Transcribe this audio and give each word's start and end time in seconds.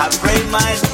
I've 0.00 0.18
great 0.22 0.48
minds. 0.48 0.89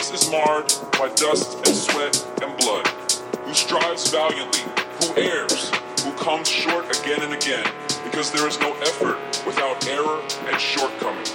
Face 0.00 0.22
is 0.22 0.30
marred 0.30 0.72
by 0.92 1.12
dust 1.14 1.56
and 1.66 1.76
sweat 1.76 2.26
and 2.42 2.56
blood, 2.58 2.86
who 3.44 3.52
strives 3.52 4.10
valiantly, 4.10 4.60
who 5.00 5.20
errs, 5.20 5.70
who 6.02 6.12
comes 6.12 6.48
short 6.48 6.84
again 7.00 7.22
and 7.22 7.34
again, 7.34 7.66
because 8.04 8.30
there 8.30 8.46
is 8.48 8.58
no 8.60 8.72
effort 8.80 9.18
without 9.44 9.86
error 9.86 10.22
and 10.46 10.58
shortcoming, 10.58 11.26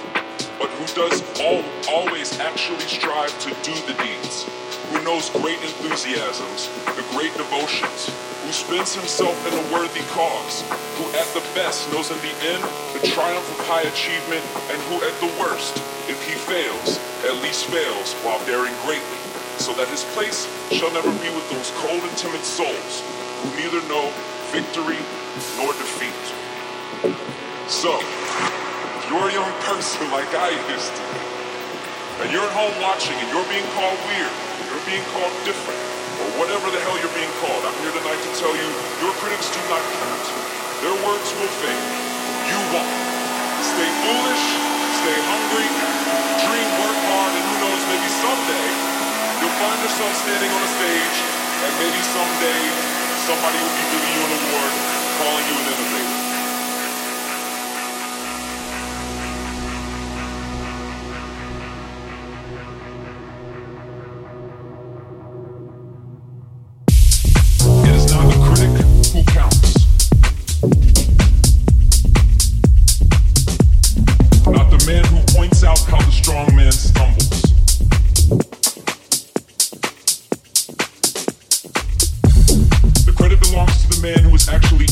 but 0.58 0.68
who 0.70 0.86
does 0.94 1.22
all, 1.40 1.62
always 1.88 2.38
actually 2.40 2.80
strive 2.80 3.30
to 3.38 3.50
do 3.62 3.74
the 3.86 3.94
deeds 4.02 4.50
who 4.90 5.02
knows 5.02 5.30
great 5.30 5.58
enthusiasms, 5.62 6.70
the 6.94 7.04
great 7.10 7.34
devotions, 7.34 8.10
who 8.46 8.52
spends 8.54 8.94
himself 8.94 9.34
in 9.42 9.52
a 9.58 9.64
worthy 9.74 10.04
cause, 10.14 10.62
who 10.94 11.06
at 11.18 11.26
the 11.34 11.42
best 11.58 11.90
knows 11.90 12.14
in 12.14 12.18
the 12.22 12.34
end 12.46 12.62
the 12.94 13.02
triumph 13.10 13.42
of 13.58 13.66
high 13.66 13.82
achievement, 13.82 14.42
and 14.70 14.78
who 14.86 15.02
at 15.02 15.14
the 15.18 15.30
worst, 15.42 15.82
if 16.06 16.14
he 16.22 16.38
fails, 16.38 17.02
at 17.26 17.34
least 17.42 17.66
fails 17.66 18.14
while 18.22 18.38
daring 18.46 18.74
greatly, 18.86 19.20
so 19.58 19.74
that 19.74 19.90
his 19.90 20.06
place 20.14 20.46
shall 20.70 20.92
never 20.94 21.10
be 21.18 21.30
with 21.34 21.46
those 21.50 21.74
cold 21.82 21.98
and 21.98 22.14
timid 22.14 22.42
souls 22.46 23.02
who 23.42 23.50
neither 23.58 23.82
know 23.90 24.06
victory 24.54 25.02
nor 25.58 25.74
defeat. 25.74 26.22
So, 27.66 27.98
if 27.98 29.02
you're 29.10 29.26
a 29.26 29.34
young 29.34 29.50
person 29.66 30.06
like 30.14 30.30
I 30.38 30.54
used 30.70 30.94
to, 30.94 31.04
and 32.22 32.30
you're 32.30 32.46
at 32.46 32.54
home 32.54 32.72
watching 32.80 33.18
and 33.18 33.28
you're 33.34 33.44
being 33.50 33.66
called 33.74 33.98
weird, 34.06 34.45
you're 34.76 34.92
being 34.92 35.08
called 35.16 35.32
different, 35.48 35.80
or 36.20 36.28
whatever 36.36 36.68
the 36.68 36.76
hell 36.84 37.00
you're 37.00 37.16
being 37.16 37.32
called, 37.40 37.64
I'm 37.64 37.72
here 37.80 37.96
tonight 37.96 38.20
to 38.20 38.30
tell 38.36 38.52
you 38.52 38.68
your 39.00 39.14
critics 39.24 39.48
do 39.48 39.60
not 39.72 39.80
count. 39.80 40.24
Their 40.84 40.96
words 41.00 41.28
will 41.40 41.48
fade. 41.64 41.88
You 42.44 42.60
won't. 42.76 42.96
Stay 43.64 43.88
foolish, 44.04 44.44
stay 45.00 45.16
hungry, 45.32 45.68
dream, 46.44 46.68
work 46.84 46.98
hard, 47.08 47.32
and 47.40 47.44
who 47.48 47.56
knows, 47.64 47.80
maybe 47.88 48.08
someday 48.20 48.68
you'll 49.40 49.56
find 49.64 49.80
yourself 49.80 50.12
standing 50.12 50.52
on 50.52 50.60
a 50.60 50.70
stage, 50.76 51.16
and 51.64 51.72
maybe 51.80 52.00
someday 52.12 52.60
somebody 53.24 53.56
will 53.56 53.76
be 53.80 53.86
giving 53.96 54.12
you 54.12 54.22
an 54.28 54.32
award, 54.44 54.72
calling 55.16 55.44
you 55.48 55.56
an 55.56 55.66
innovator. 55.72 56.15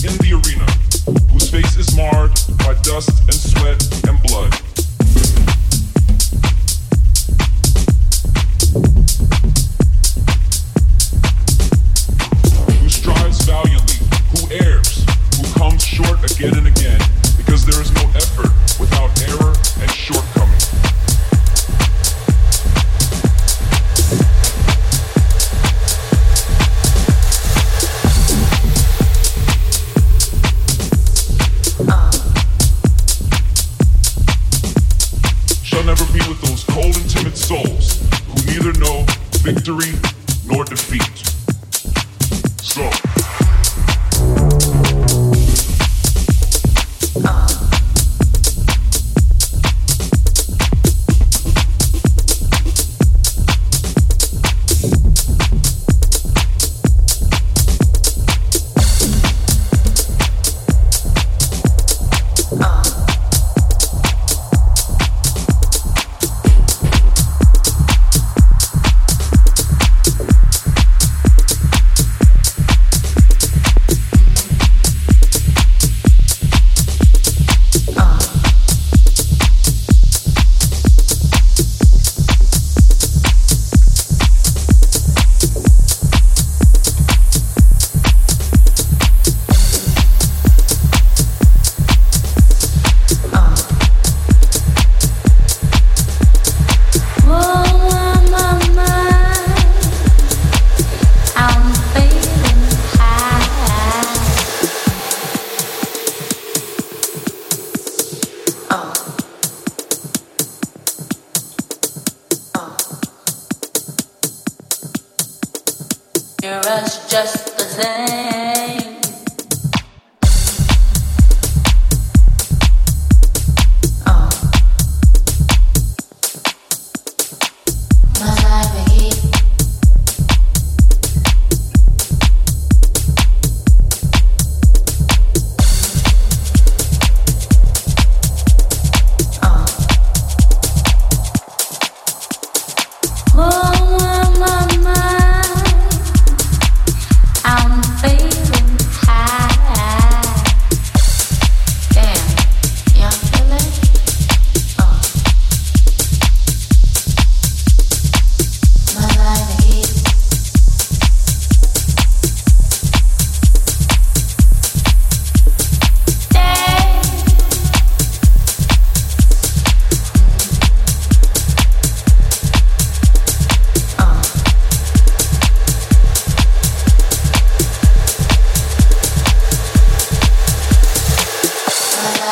In 0.05 0.13
the 0.19 0.37
arena, 0.37 0.69
whose 1.33 1.49
face 1.51 1.77
is 1.79 1.97
marred 1.97 2.31
by 2.59 2.75
dust 2.83 3.11
and 3.25 3.35
sweat 3.35 4.04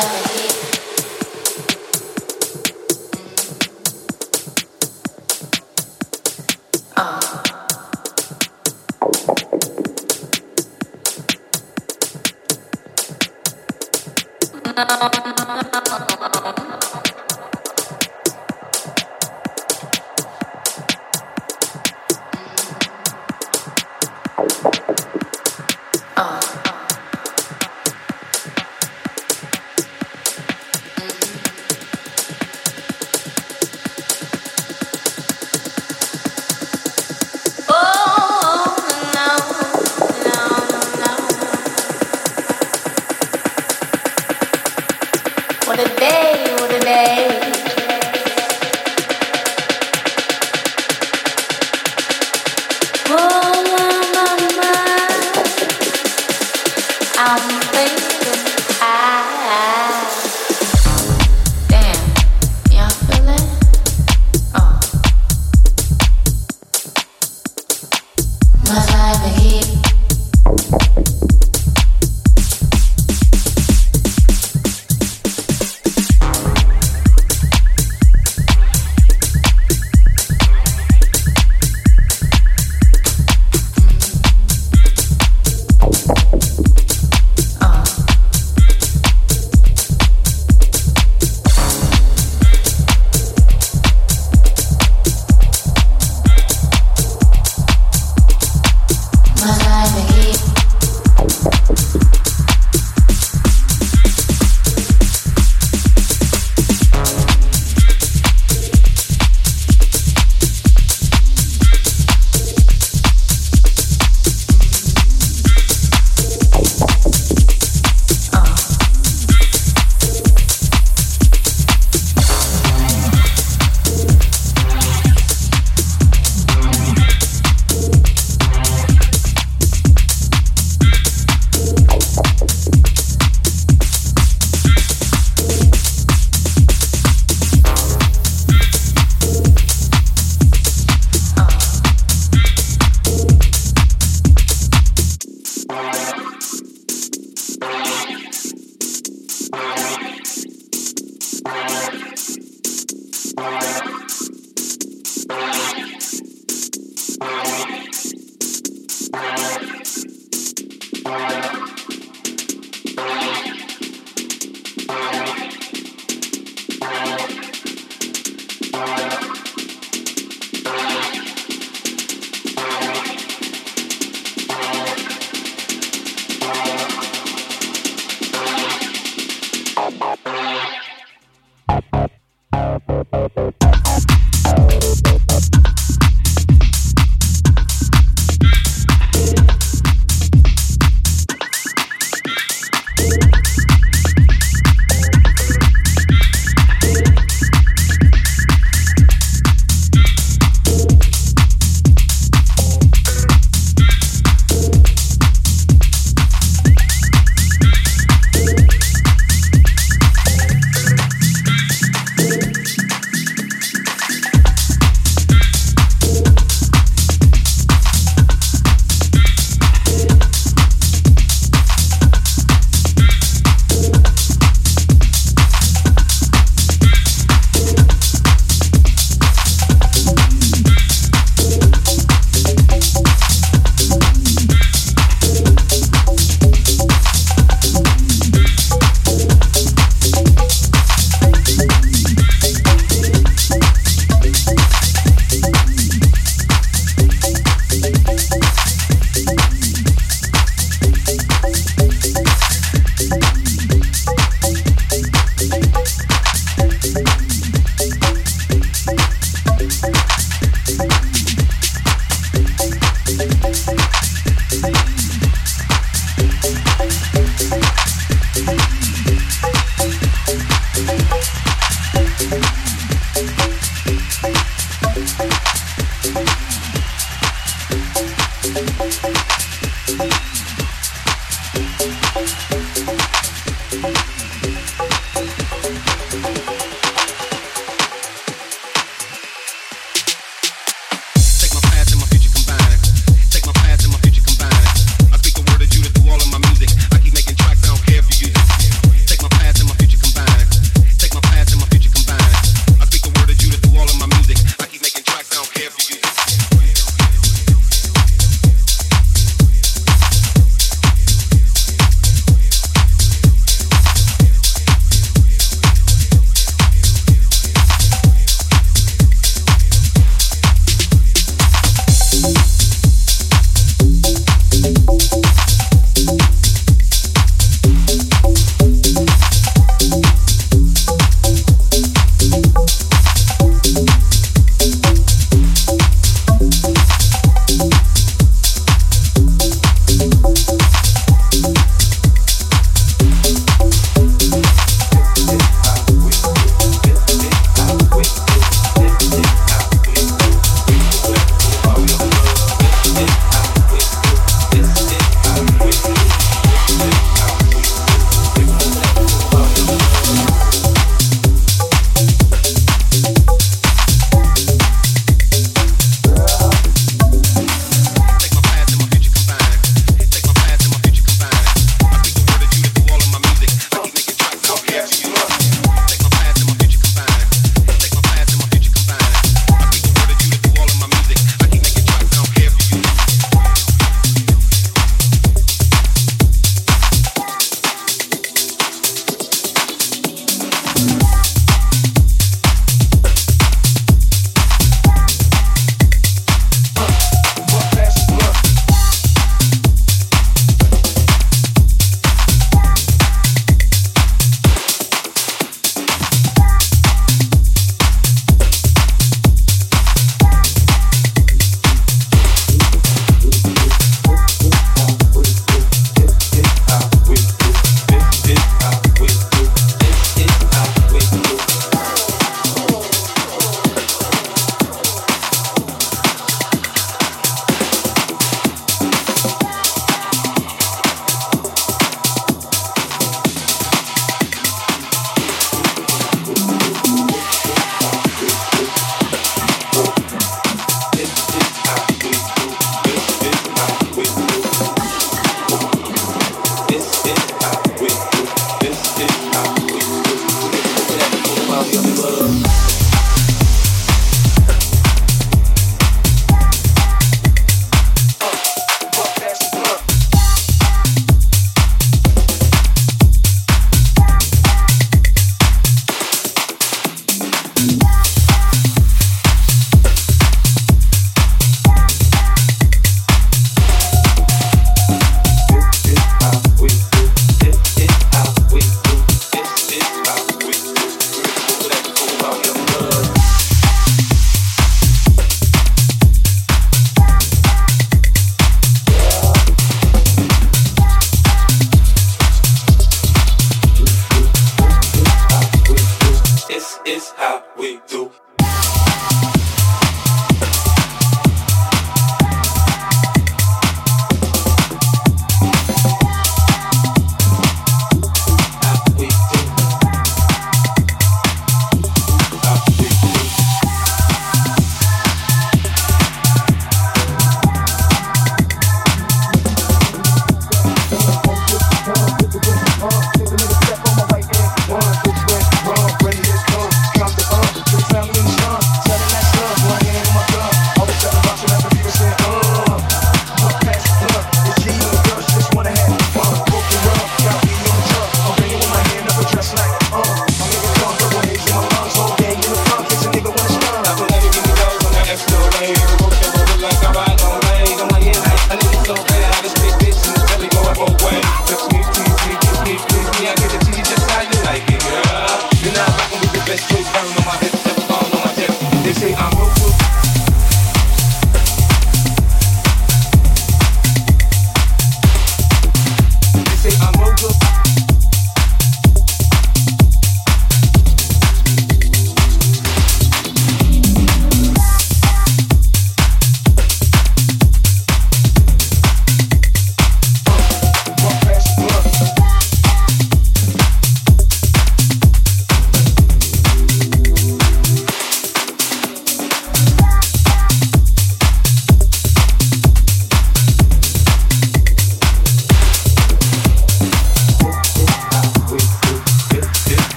tarde. 0.00 0.25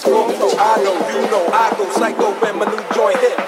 dance 0.00 0.04
floor. 0.04 0.50
So 0.50 0.58
I 0.58 0.82
know, 0.82 0.94
you 0.94 1.30
know, 1.30 1.46
I 1.52 1.74
go 1.76 1.90
psycho 1.90 2.32
when 2.40 2.58
my 2.58 2.64
new 2.66 2.94
joint 2.94 3.18
hit. 3.18 3.39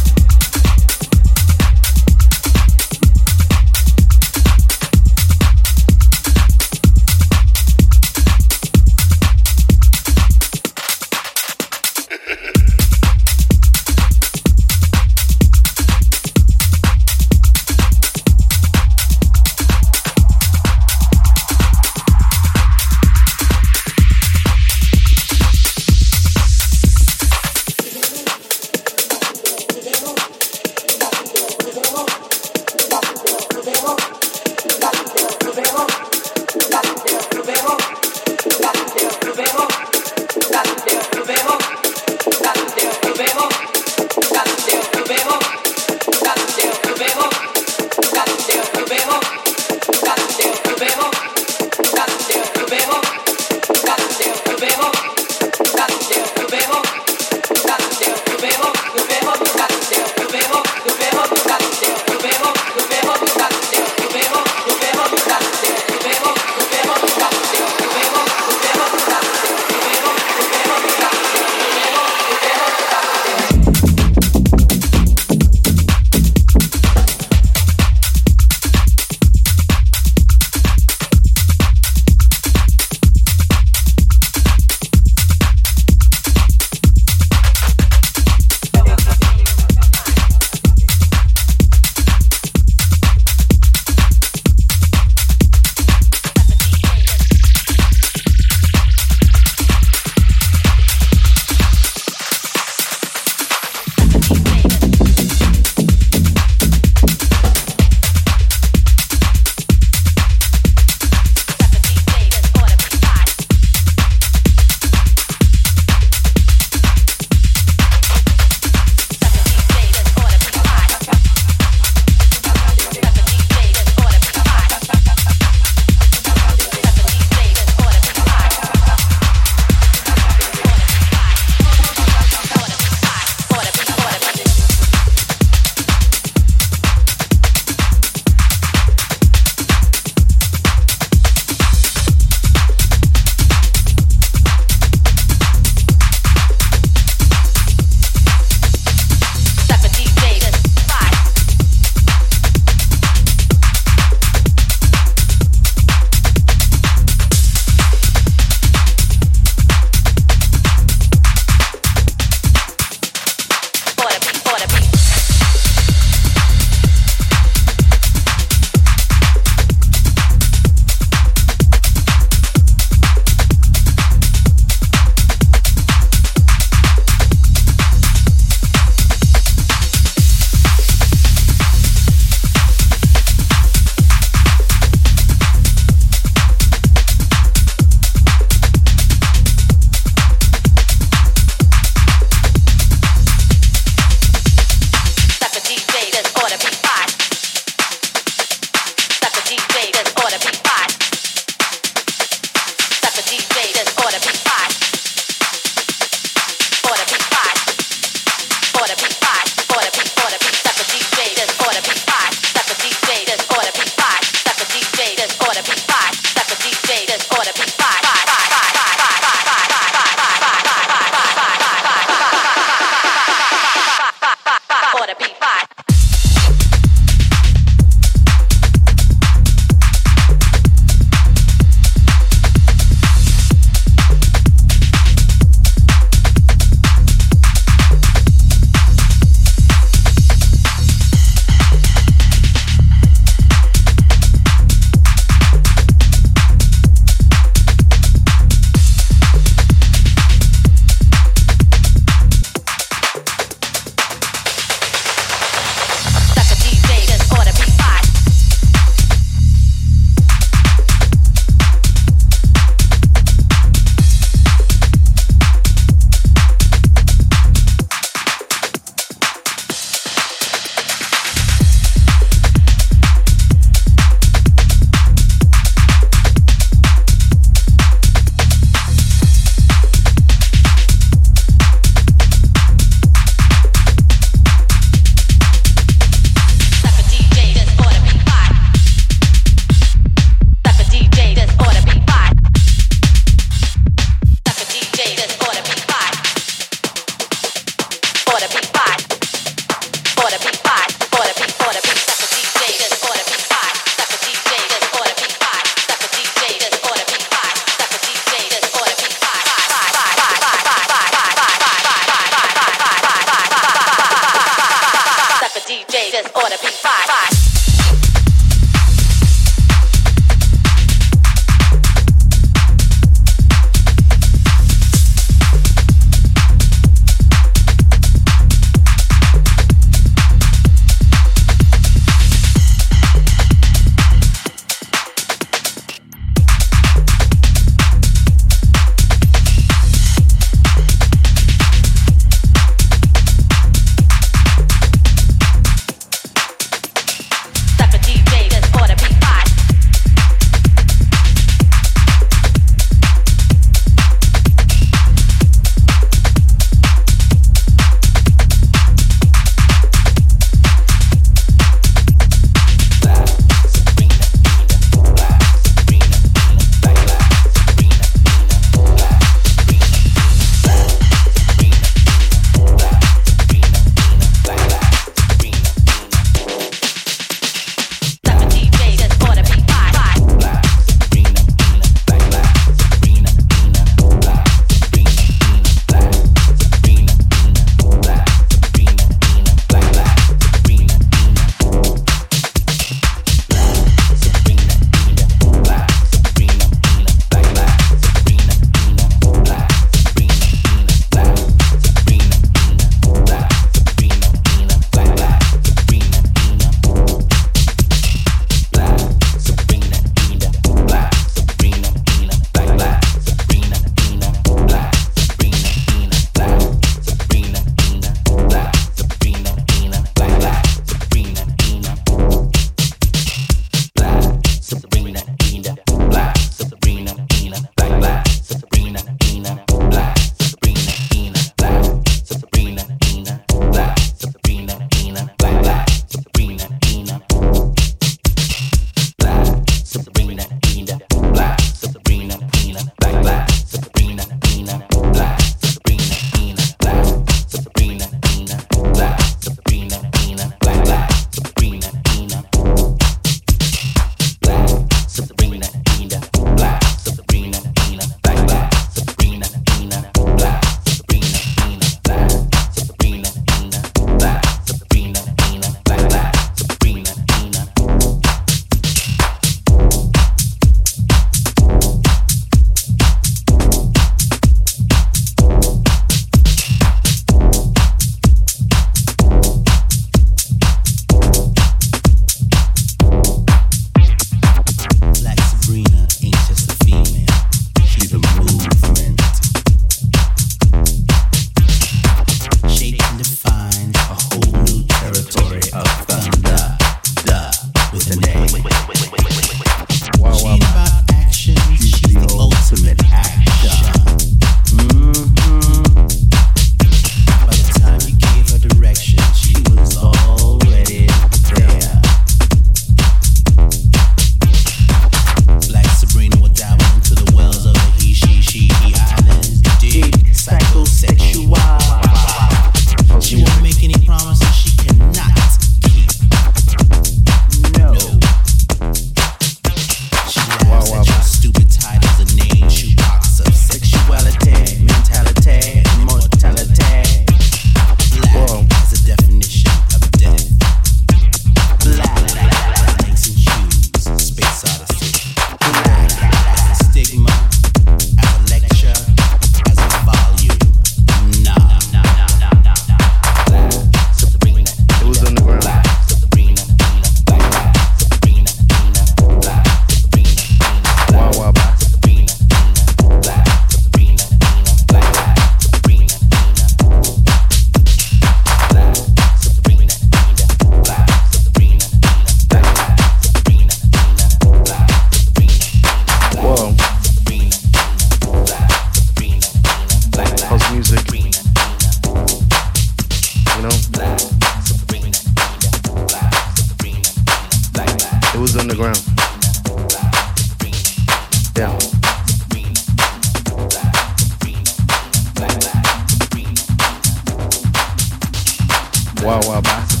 Wow 599.22 599.40
Wow 599.46 599.60
Bass. 599.60 600.00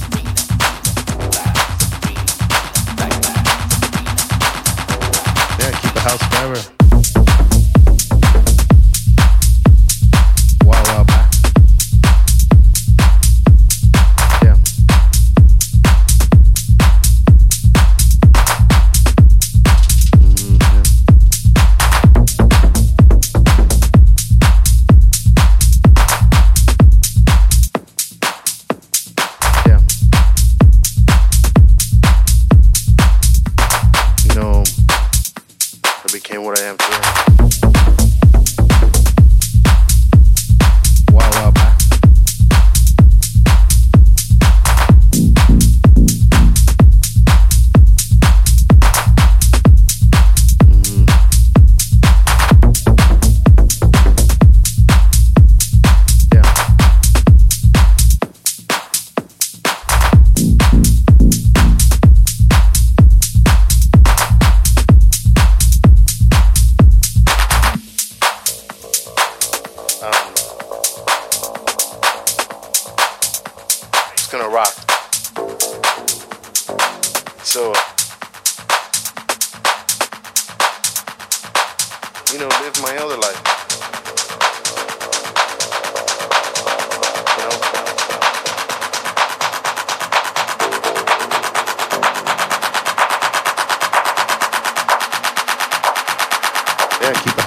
Yeah, 5.58 5.70
keep 5.80 5.92
the 5.92 6.00
house 6.00 6.22
forever. 6.28 6.77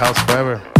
house 0.02 0.18
forever. 0.24 0.71